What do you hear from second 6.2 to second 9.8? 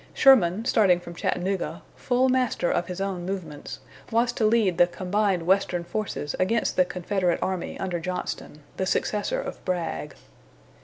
against the Confederate army under Johnston, the successor of